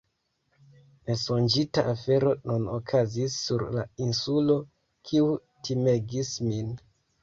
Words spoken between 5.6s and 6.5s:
timegis